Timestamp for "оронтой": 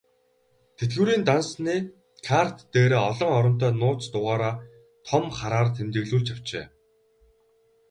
3.37-3.71